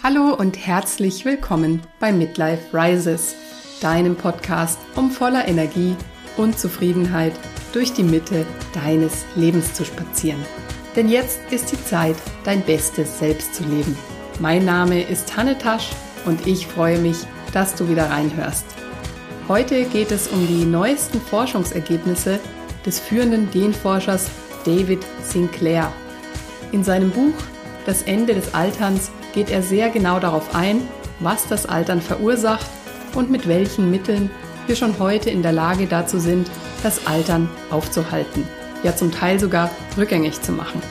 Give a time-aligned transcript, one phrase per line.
[0.00, 3.34] Hallo und herzlich willkommen bei Midlife Rises,
[3.80, 5.96] deinem Podcast, um voller Energie
[6.36, 7.32] und Zufriedenheit
[7.72, 10.38] durch die Mitte deines Lebens zu spazieren.
[10.94, 13.98] Denn jetzt ist die Zeit, dein bestes Selbst zu leben.
[14.38, 15.90] Mein Name ist Hanne Tasch
[16.26, 17.18] und ich freue mich,
[17.52, 18.66] dass du wieder reinhörst.
[19.48, 22.38] Heute geht es um die neuesten Forschungsergebnisse
[22.86, 24.30] des führenden Genforschers
[24.64, 25.92] David Sinclair.
[26.70, 27.34] In seinem Buch
[27.84, 30.80] Das Ende des Alterns geht er sehr genau darauf ein,
[31.20, 32.66] was das Altern verursacht
[33.14, 34.32] und mit welchen Mitteln
[34.66, 36.50] wir schon heute in der Lage dazu sind,
[36.82, 38.48] das Altern aufzuhalten,
[38.82, 40.82] ja zum Teil sogar rückgängig zu machen.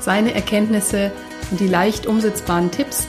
[0.00, 1.12] Seine Erkenntnisse
[1.50, 3.08] und die leicht umsetzbaren Tipps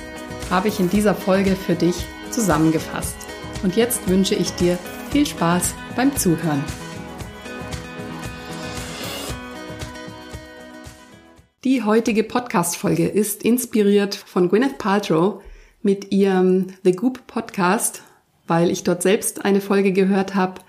[0.50, 3.16] habe ich in dieser Folge für dich zusammengefasst.
[3.64, 4.78] Und jetzt wünsche ich dir
[5.12, 6.62] viel Spaß beim Zuhören.
[11.68, 15.42] Die heutige Podcast-Folge ist inspiriert von Gwyneth Paltrow
[15.82, 18.04] mit ihrem The Goop Podcast,
[18.48, 20.62] weil ich dort selbst eine Folge gehört habe,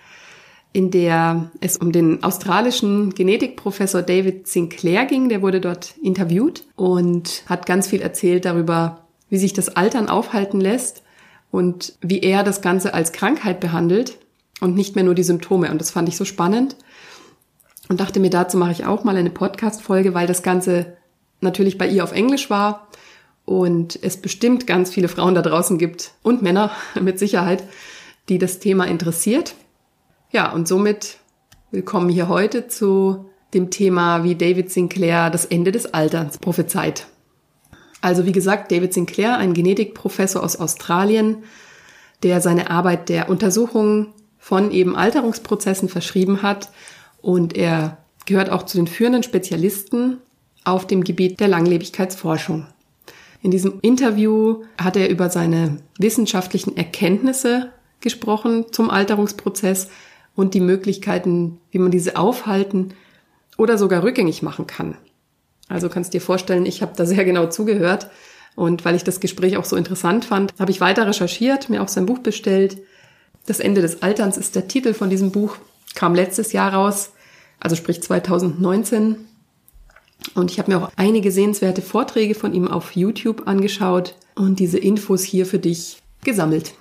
[0.73, 5.29] in der es um den australischen Genetikprofessor David Sinclair ging.
[5.29, 10.61] Der wurde dort interviewt und hat ganz viel erzählt darüber, wie sich das Altern aufhalten
[10.61, 11.05] lässt
[11.53, 14.19] und wie er das Ganze als Krankheit behandelt
[14.61, 15.71] und nicht mehr nur die Symptome.
[15.71, 16.75] Und das fand ich so spannend
[17.89, 20.97] und dachte mir, dazu mache ich auch mal eine Podcast-Folge, weil das Ganze
[21.41, 22.89] natürlich bei ihr auf Englisch war
[23.45, 27.63] und es bestimmt ganz viele Frauen da draußen gibt und Männer mit Sicherheit,
[28.29, 29.55] die das Thema interessiert.
[30.31, 31.17] Ja, und somit
[31.71, 37.07] willkommen hier heute zu dem Thema, wie David Sinclair das Ende des Alterns prophezeit.
[38.03, 41.45] Also wie gesagt, David Sinclair, ein Genetikprofessor aus Australien,
[42.23, 46.69] der seine Arbeit der Untersuchung von eben Alterungsprozessen verschrieben hat
[47.29, 50.17] und er gehört auch zu den führenden Spezialisten
[50.65, 52.67] auf dem Gebiet der Langlebigkeitsforschung.
[53.43, 57.71] In diesem Interview hat er über seine wissenschaftlichen Erkenntnisse
[58.01, 59.91] gesprochen zum Alterungsprozess
[60.37, 62.95] und die Möglichkeiten, wie man diese aufhalten
[63.59, 64.97] oder sogar rückgängig machen kann.
[65.69, 68.09] Also kannst dir vorstellen, ich habe da sehr genau zugehört
[68.57, 71.89] und weil ich das Gespräch auch so interessant fand, habe ich weiter recherchiert, mir auch
[71.89, 72.79] sein Buch bestellt.
[73.45, 75.59] Das Ende des Alterns ist der Titel von diesem Buch
[75.95, 77.13] kam letztes Jahr raus,
[77.61, 79.17] also sprich 2019.
[80.35, 84.79] Und ich habe mir auch einige sehenswerte Vorträge von ihm auf YouTube angeschaut und diese
[84.79, 86.75] Infos hier für dich gesammelt.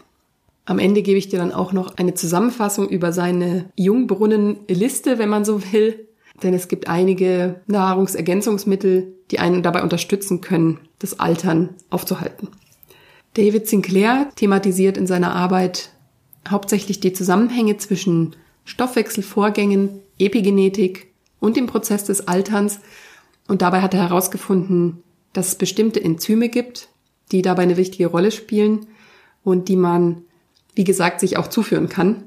[0.65, 5.45] Am Ende gebe ich dir dann auch noch eine Zusammenfassung über seine Jungbrunnenliste, wenn man
[5.45, 6.07] so will.
[6.43, 12.49] Denn es gibt einige Nahrungsergänzungsmittel, die einen dabei unterstützen können, das Altern aufzuhalten.
[13.33, 15.91] David Sinclair thematisiert in seiner Arbeit
[16.49, 22.79] hauptsächlich die Zusammenhänge zwischen Stoffwechselvorgängen, Epigenetik und dem Prozess des Alterns.
[23.47, 26.89] Und dabei hat er herausgefunden, dass es bestimmte Enzyme gibt,
[27.31, 28.88] die dabei eine wichtige Rolle spielen
[29.44, 30.23] und die man,
[30.75, 32.23] wie gesagt, sich auch zuführen kann,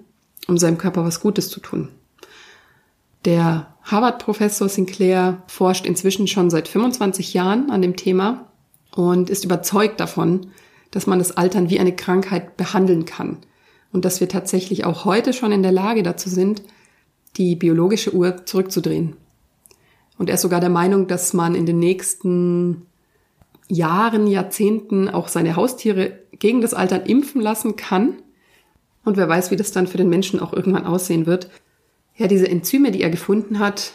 [0.46, 1.88] um seinem Körper was Gutes zu tun.
[3.24, 8.50] Der Harvard-Professor Sinclair forscht inzwischen schon seit 25 Jahren an dem Thema
[8.94, 10.48] und ist überzeugt davon,
[10.90, 13.38] dass man das Altern wie eine Krankheit behandeln kann
[13.92, 16.62] und dass wir tatsächlich auch heute schon in der Lage dazu sind,
[17.36, 19.16] die biologische Uhr zurückzudrehen.
[20.18, 22.86] Und er ist sogar der Meinung, dass man in den nächsten
[23.68, 28.16] Jahren, Jahrzehnten auch seine Haustiere gegen das Altern impfen lassen kann.
[29.04, 31.48] Und wer weiß, wie das dann für den Menschen auch irgendwann aussehen wird.
[32.16, 33.92] Ja, diese Enzyme, die er gefunden hat,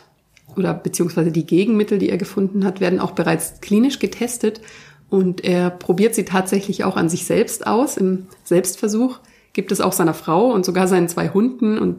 [0.56, 4.62] oder beziehungsweise die Gegenmittel, die er gefunden hat, werden auch bereits klinisch getestet.
[5.10, 9.20] Und er probiert sie tatsächlich auch an sich selbst aus im Selbstversuch
[9.56, 11.98] gibt es auch seiner Frau und sogar seinen zwei Hunden und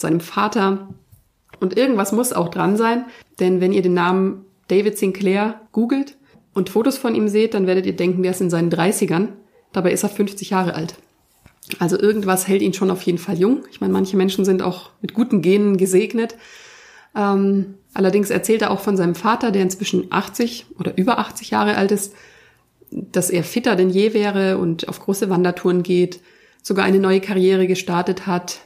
[0.00, 0.88] seinem Vater.
[1.60, 3.04] Und irgendwas muss auch dran sein,
[3.38, 6.16] denn wenn ihr den Namen David Sinclair googelt
[6.54, 9.28] und Fotos von ihm seht, dann werdet ihr denken, der ist in seinen 30ern.
[9.72, 10.94] Dabei ist er 50 Jahre alt.
[11.78, 13.64] Also irgendwas hält ihn schon auf jeden Fall jung.
[13.70, 16.36] Ich meine, manche Menschen sind auch mit guten Genen gesegnet.
[17.14, 21.76] Ähm, allerdings erzählt er auch von seinem Vater, der inzwischen 80 oder über 80 Jahre
[21.76, 22.14] alt ist,
[22.90, 26.20] dass er fitter denn je wäre und auf große Wandertouren geht,
[26.62, 28.60] sogar eine neue Karriere gestartet hat.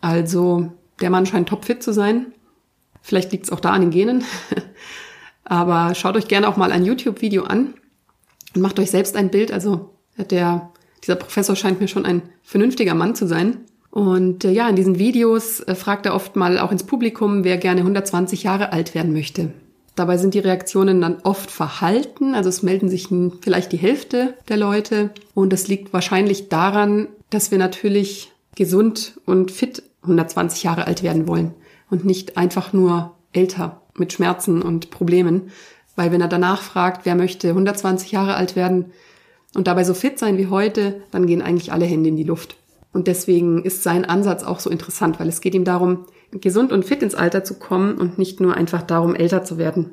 [0.00, 2.32] Also der Mann scheint topfit zu sein.
[3.02, 4.24] Vielleicht liegt es auch da an den Genen.
[5.44, 7.74] Aber schaut euch gerne auch mal ein YouTube-Video an
[8.54, 9.52] und macht euch selbst ein Bild.
[9.52, 10.70] Also der,
[11.02, 13.64] dieser Professor scheint mir schon ein vernünftiger Mann zu sein.
[13.90, 17.56] Und äh, ja, in diesen Videos äh, fragt er oft mal auch ins Publikum, wer
[17.56, 19.52] gerne 120 Jahre alt werden möchte.
[19.96, 23.08] Dabei sind die Reaktionen dann oft verhalten, also es melden sich
[23.40, 29.50] vielleicht die Hälfte der Leute und das liegt wahrscheinlich daran, dass wir natürlich gesund und
[29.50, 31.54] fit 120 Jahre alt werden wollen
[31.90, 35.50] und nicht einfach nur älter mit Schmerzen und Problemen.
[35.96, 38.92] Weil wenn er danach fragt, wer möchte 120 Jahre alt werden,
[39.54, 42.56] und dabei so fit sein wie heute, dann gehen eigentlich alle Hände in die Luft.
[42.92, 46.84] Und deswegen ist sein Ansatz auch so interessant, weil es geht ihm darum, gesund und
[46.84, 49.92] fit ins Alter zu kommen und nicht nur einfach darum, älter zu werden.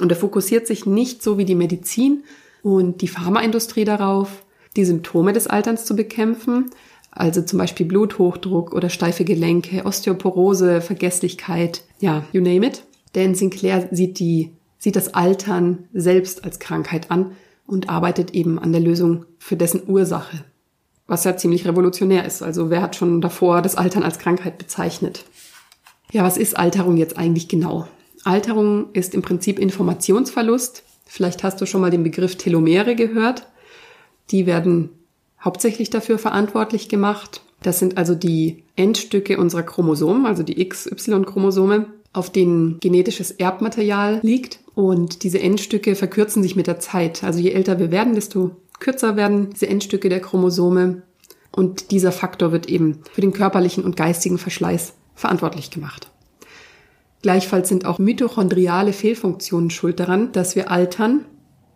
[0.00, 2.24] Und er fokussiert sich nicht so wie die Medizin
[2.62, 4.44] und die Pharmaindustrie darauf,
[4.76, 6.70] die Symptome des Alterns zu bekämpfen,
[7.14, 12.82] also zum Beispiel Bluthochdruck oder steife Gelenke, Osteoporose, Vergesslichkeit, ja, you name it.
[13.14, 17.32] Denn Sinclair sieht die, sieht das Altern selbst als Krankheit an
[17.66, 20.44] und arbeitet eben an der Lösung für dessen Ursache.
[21.06, 22.42] Was ja ziemlich revolutionär ist.
[22.42, 25.24] Also wer hat schon davor das Altern als Krankheit bezeichnet?
[26.12, 27.86] Ja, was ist Alterung jetzt eigentlich genau?
[28.24, 30.82] Alterung ist im Prinzip Informationsverlust.
[31.06, 33.46] Vielleicht hast du schon mal den Begriff Telomere gehört.
[34.30, 34.90] Die werden
[35.44, 37.42] hauptsächlich dafür verantwortlich gemacht.
[37.62, 44.60] Das sind also die Endstücke unserer Chromosomen, also die XY-Chromosome, auf denen genetisches Erbmaterial liegt.
[44.74, 47.24] Und diese Endstücke verkürzen sich mit der Zeit.
[47.24, 51.02] Also je älter wir werden, desto kürzer werden diese Endstücke der Chromosome.
[51.52, 56.10] Und dieser Faktor wird eben für den körperlichen und geistigen Verschleiß verantwortlich gemacht.
[57.22, 61.24] Gleichfalls sind auch mitochondriale Fehlfunktionen schuld daran, dass wir altern,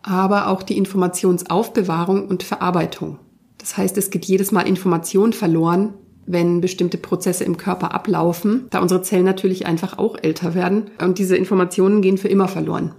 [0.03, 3.17] aber auch die Informationsaufbewahrung und Verarbeitung.
[3.59, 5.93] Das heißt, es geht jedes Mal Information verloren,
[6.25, 11.19] wenn bestimmte Prozesse im Körper ablaufen, da unsere Zellen natürlich einfach auch älter werden und
[11.19, 12.93] diese Informationen gehen für immer verloren.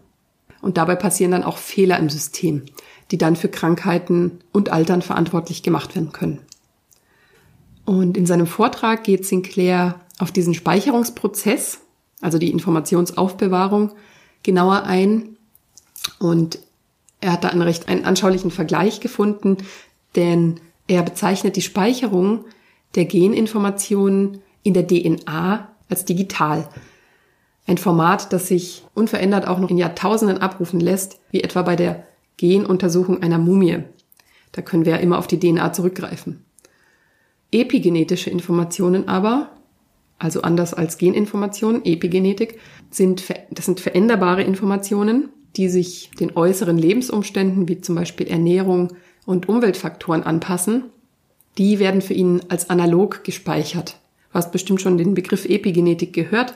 [0.63, 2.63] Und dabei passieren dann auch Fehler im System,
[3.11, 6.41] die dann für Krankheiten und Altern verantwortlich gemacht werden können.
[7.85, 11.81] Und in seinem Vortrag geht Sinclair auf diesen Speicherungsprozess
[12.21, 13.93] also die Informationsaufbewahrung,
[14.43, 15.37] genauer ein.
[16.19, 16.59] Und
[17.21, 19.59] er hat da einen recht einen anschaulichen Vergleich gefunden,
[20.17, 22.45] denn er bezeichnet die Speicherung
[22.95, 26.69] der Geninformationen in der DNA als digital.
[27.67, 32.05] Ein Format, das sich unverändert auch noch in Jahrtausenden abrufen lässt, wie etwa bei der
[32.37, 33.85] Genuntersuchung einer Mumie.
[34.53, 36.45] Da können wir ja immer auf die DNA zurückgreifen.
[37.53, 39.51] Epigenetische Informationen aber
[40.21, 42.59] also anders als Geninformationen, Epigenetik,
[42.91, 48.93] sind, das sind veränderbare Informationen, die sich den äußeren Lebensumständen wie zum Beispiel Ernährung
[49.27, 50.85] und Umweltfaktoren anpassen.
[51.59, 53.97] Die werden für ihn als analog gespeichert.
[54.31, 56.55] Du hast bestimmt schon den Begriff Epigenetik gehört.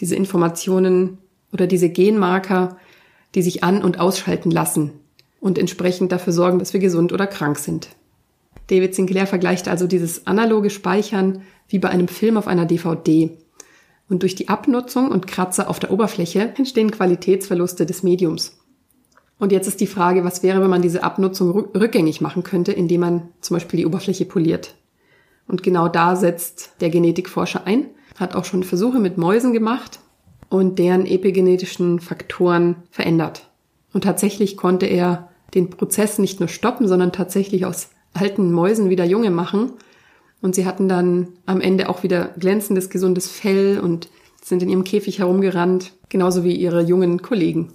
[0.00, 1.18] Diese Informationen
[1.52, 2.78] oder diese Genmarker,
[3.34, 4.92] die sich an- und ausschalten lassen
[5.40, 7.88] und entsprechend dafür sorgen, dass wir gesund oder krank sind.
[8.68, 13.30] David Sinclair vergleicht also dieses analoge Speichern wie bei einem Film auf einer DVD.
[14.08, 18.61] Und durch die Abnutzung und Kratzer auf der Oberfläche entstehen Qualitätsverluste des Mediums.
[19.42, 23.00] Und jetzt ist die Frage, was wäre, wenn man diese Abnutzung rückgängig machen könnte, indem
[23.00, 24.76] man zum Beispiel die Oberfläche poliert.
[25.48, 27.86] Und genau da setzt der Genetikforscher ein,
[28.20, 29.98] hat auch schon Versuche mit Mäusen gemacht
[30.48, 33.50] und deren epigenetischen Faktoren verändert.
[33.92, 39.04] Und tatsächlich konnte er den Prozess nicht nur stoppen, sondern tatsächlich aus alten Mäusen wieder
[39.04, 39.72] junge machen
[40.40, 44.08] und sie hatten dann am Ende auch wieder glänzendes, gesundes Fell und
[44.40, 47.72] sind in ihrem Käfig herumgerannt, genauso wie ihre jungen Kollegen.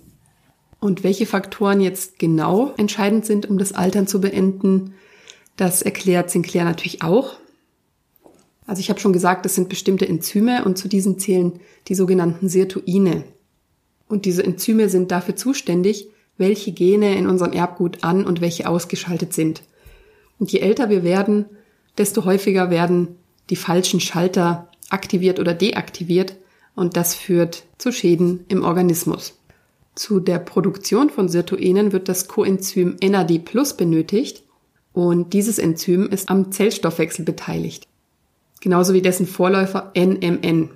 [0.80, 4.94] Und welche Faktoren jetzt genau entscheidend sind, um das Altern zu beenden,
[5.56, 7.38] das erklärt Sinclair natürlich auch.
[8.68, 12.50] Also ich habe schon gesagt, das sind bestimmte Enzyme und zu diesen zählen die sogenannten
[12.50, 13.24] Sirtuine.
[14.08, 19.34] Und diese Enzyme sind dafür zuständig, welche Gene in unserem Erbgut an und welche ausgeschaltet
[19.34, 19.64] sind.
[20.38, 21.46] Und je älter wir werden,
[21.98, 23.16] desto häufiger werden
[23.50, 26.36] die falschen Schalter aktiviert oder deaktiviert
[26.76, 29.34] und das führt zu Schäden im Organismus.
[29.98, 34.44] Zu der Produktion von Sirtuinen wird das Coenzym NAD Plus benötigt
[34.94, 37.88] und dieses Enzym ist am Zellstoffwechsel beteiligt.
[38.62, 40.70] Genauso wie dessen Vorläufer NMN.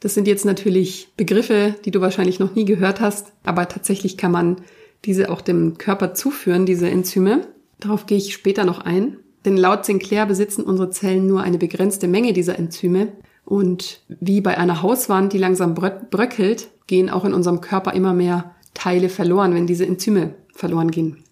[0.00, 4.32] Das sind jetzt natürlich Begriffe, die du wahrscheinlich noch nie gehört hast, aber tatsächlich kann
[4.32, 4.56] man
[5.04, 7.46] diese auch dem Körper zuführen, diese Enzyme.
[7.78, 9.18] Darauf gehe ich später noch ein.
[9.44, 13.12] Denn laut Sinclair besitzen unsere Zellen nur eine begrenzte Menge dieser Enzyme.
[13.44, 18.50] Und wie bei einer Hauswand, die langsam bröckelt, gehen auch in unserem Körper immer mehr
[18.74, 21.24] Teile verloren, wenn diese Enzyme verloren gehen.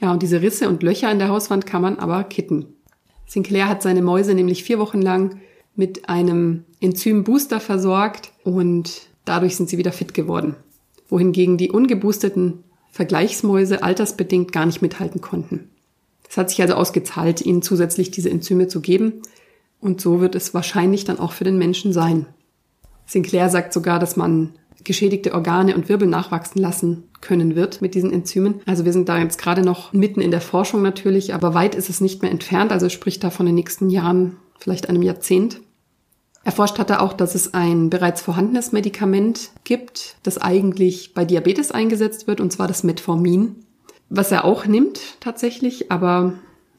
[0.00, 2.66] Ja, und diese Risse und Löcher in der Hauswand kann man aber kitten.
[3.26, 5.40] Sinclair hat seine Mäuse nämlich vier Wochen lang
[5.74, 10.56] mit einem Enzymbooster versorgt und dadurch sind sie wieder fit geworden.
[11.08, 15.70] Wohingegen die ungeboosteten Vergleichsmäuse altersbedingt gar nicht mithalten konnten.
[16.28, 19.22] Es hat sich also ausgezahlt, ihnen zusätzlich diese Enzyme zu geben.
[19.80, 22.26] Und so wird es wahrscheinlich dann auch für den Menschen sein.
[23.06, 24.54] Sinclair sagt sogar, dass man
[24.88, 28.60] geschädigte Organe und Wirbel nachwachsen lassen können wird mit diesen Enzymen.
[28.66, 31.90] Also wir sind da jetzt gerade noch mitten in der Forschung natürlich, aber weit ist
[31.90, 32.72] es nicht mehr entfernt.
[32.72, 35.60] Also spricht da von den nächsten Jahren, vielleicht einem Jahrzehnt.
[36.42, 41.70] Erforscht hat er auch, dass es ein bereits vorhandenes Medikament gibt, das eigentlich bei Diabetes
[41.70, 43.56] eingesetzt wird, und zwar das Metformin.
[44.10, 46.34] was er auch nimmt tatsächlich, aber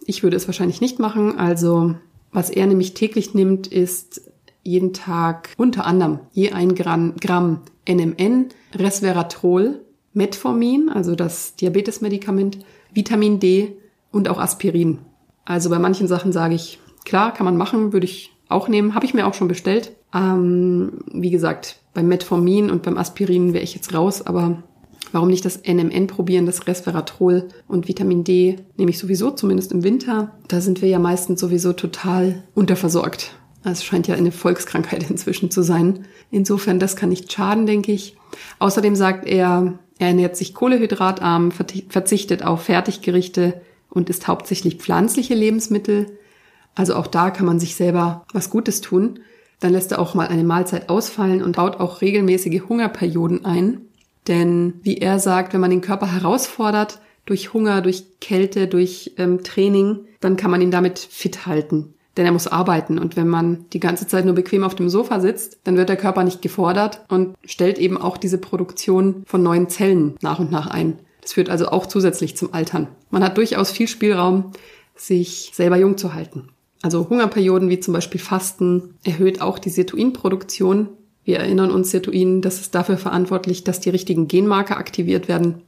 [0.05, 1.37] ich würde es wahrscheinlich nicht machen.
[1.37, 1.95] Also
[2.31, 4.21] was er nämlich täglich nimmt, ist
[4.63, 9.81] jeden Tag unter anderem je ein Gramm, Gramm NMN, Resveratrol,
[10.13, 12.59] Metformin, also das Diabetesmedikament,
[12.93, 13.77] Vitamin D
[14.11, 14.99] und auch Aspirin.
[15.45, 19.05] Also bei manchen Sachen sage ich, klar, kann man machen, würde ich auch nehmen, habe
[19.05, 19.91] ich mir auch schon bestellt.
[20.13, 24.63] Ähm, wie gesagt, beim Metformin und beim Aspirin wäre ich jetzt raus, aber
[25.11, 29.83] warum nicht das NMN probieren, das Resveratrol und Vitamin D nehme ich sowieso, zumindest im
[29.83, 30.35] Winter.
[30.47, 33.33] Da sind wir ja meistens sowieso total unterversorgt.
[33.63, 36.05] Es scheint ja eine Volkskrankheit inzwischen zu sein.
[36.31, 38.15] Insofern, das kann nicht schaden, denke ich.
[38.59, 46.17] Außerdem sagt er, er ernährt sich kohlehydratarm, verzichtet auf Fertiggerichte und isst hauptsächlich pflanzliche Lebensmittel.
[46.75, 49.19] Also auch da kann man sich selber was Gutes tun.
[49.59, 53.81] Dann lässt er auch mal eine Mahlzeit ausfallen und baut auch regelmäßige Hungerperioden ein.
[54.27, 59.43] Denn wie er sagt, wenn man den Körper herausfordert, durch Hunger, durch Kälte, durch ähm,
[59.43, 62.99] Training, dann kann man ihn damit fit halten denn er muss arbeiten.
[62.99, 65.95] Und wenn man die ganze Zeit nur bequem auf dem Sofa sitzt, dann wird der
[65.95, 70.67] Körper nicht gefordert und stellt eben auch diese Produktion von neuen Zellen nach und nach
[70.67, 70.99] ein.
[71.21, 72.89] Das führt also auch zusätzlich zum Altern.
[73.09, 74.51] Man hat durchaus viel Spielraum,
[74.97, 76.49] sich selber jung zu halten.
[76.81, 80.89] Also Hungerperioden wie zum Beispiel Fasten erhöht auch die Sirtuinproduktion.
[81.23, 85.61] Wir erinnern uns, Sirtuin, das ist dafür verantwortlich, dass die richtigen Genmarker aktiviert werden.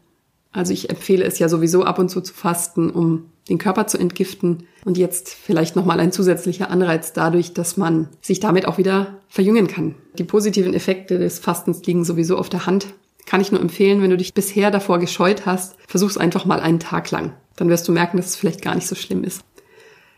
[0.53, 3.97] Also ich empfehle es ja sowieso ab und zu zu fasten, um den Körper zu
[3.97, 4.67] entgiften.
[4.83, 9.67] Und jetzt vielleicht nochmal ein zusätzlicher Anreiz dadurch, dass man sich damit auch wieder verjüngen
[9.67, 9.95] kann.
[10.17, 12.87] Die positiven Effekte des Fastens liegen sowieso auf der Hand.
[13.25, 16.79] Kann ich nur empfehlen, wenn du dich bisher davor gescheut hast, versuch's einfach mal einen
[16.79, 17.33] Tag lang.
[17.55, 19.41] Dann wirst du merken, dass es vielleicht gar nicht so schlimm ist.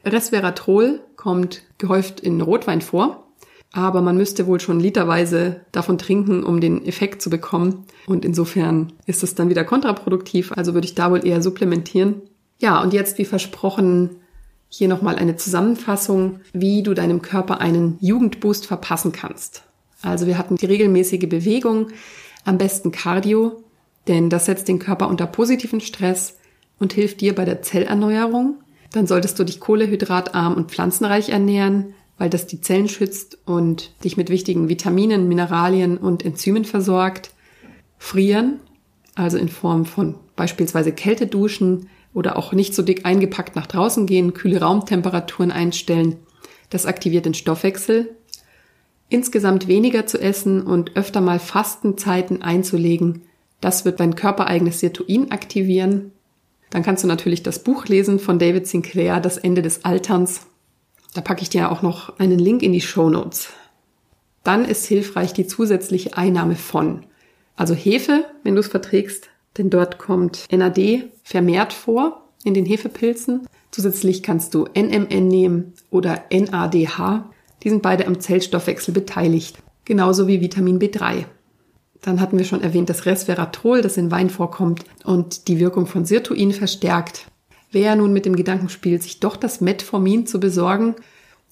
[0.05, 3.27] Resveratrol kommt gehäuft in Rotwein vor
[3.73, 7.85] aber man müsste wohl schon literweise davon trinken, um den Effekt zu bekommen.
[8.05, 12.21] Und insofern ist es dann wieder kontraproduktiv, also würde ich da wohl eher supplementieren.
[12.59, 14.11] Ja, und jetzt wie versprochen
[14.69, 19.63] hier nochmal eine Zusammenfassung, wie du deinem Körper einen Jugendboost verpassen kannst.
[20.03, 21.87] Also wir hatten die regelmäßige Bewegung,
[22.45, 23.63] am besten Cardio,
[24.07, 26.37] denn das setzt den Körper unter positiven Stress
[26.77, 28.59] und hilft dir bei der Zellerneuerung.
[28.91, 34.15] Dann solltest du dich kohlehydratarm und pflanzenreich ernähren, weil das die Zellen schützt und dich
[34.15, 37.31] mit wichtigen Vitaminen, Mineralien und Enzymen versorgt.
[37.97, 38.61] Frieren,
[39.13, 44.33] also in Form von beispielsweise Kälteduschen oder auch nicht so dick eingepackt nach draußen gehen,
[44.33, 46.15] kühle Raumtemperaturen einstellen.
[46.69, 48.15] Das aktiviert den Stoffwechsel.
[49.09, 53.23] Insgesamt weniger zu essen und öfter mal Fastenzeiten einzulegen,
[53.59, 56.13] das wird dein körpereigenes Sirtuin aktivieren.
[56.69, 60.47] Dann kannst du natürlich das Buch lesen von David Sinclair, Das Ende des Alterns.
[61.13, 63.49] Da packe ich dir auch noch einen Link in die Show Notes.
[64.43, 67.05] Dann ist hilfreich die zusätzliche Einnahme von.
[67.55, 73.47] Also Hefe, wenn du es verträgst, denn dort kommt NAD vermehrt vor in den Hefepilzen.
[73.71, 77.29] Zusätzlich kannst du NMN nehmen oder NADH.
[77.63, 81.25] Die sind beide am Zellstoffwechsel beteiligt, genauso wie Vitamin B3.
[82.01, 86.03] Dann hatten wir schon erwähnt das Resveratrol, das in Wein vorkommt und die Wirkung von
[86.03, 87.27] Sirtuin verstärkt.
[87.73, 90.95] Wer nun mit dem Gedanken spielt, sich doch das Metformin zu besorgen,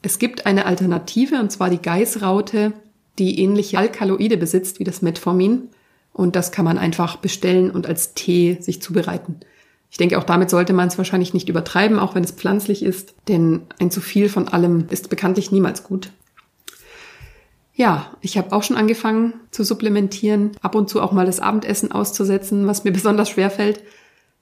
[0.04, 2.74] es gibt eine Alternative, und zwar die Geißraute,
[3.18, 5.70] die ähnliche Alkaloide besitzt wie das Metformin.
[6.14, 9.40] Und das kann man einfach bestellen und als Tee sich zubereiten.
[9.90, 13.16] Ich denke, auch damit sollte man es wahrscheinlich nicht übertreiben, auch wenn es pflanzlich ist,
[13.28, 16.12] denn ein zu viel von allem ist bekanntlich niemals gut.
[17.74, 21.92] Ja, ich habe auch schon angefangen zu supplementieren, ab und zu auch mal das Abendessen
[21.92, 23.82] auszusetzen, was mir besonders schwer fällt,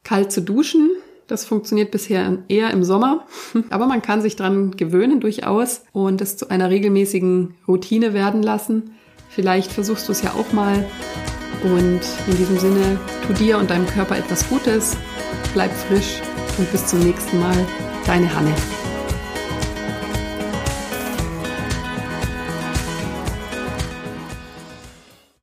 [0.03, 0.89] kalt zu duschen,
[1.29, 3.25] das funktioniert bisher eher im Sommer,
[3.69, 8.95] aber man kann sich dran gewöhnen durchaus und es zu einer regelmäßigen Routine werden lassen.
[9.29, 10.86] Vielleicht versuchst du es ja auch mal
[11.63, 14.98] und in diesem Sinne, tu dir und deinem Körper etwas Gutes,
[15.53, 16.21] bleib frisch
[16.57, 17.65] und bis zum nächsten Mal.
[18.05, 18.78] Deine Hanne.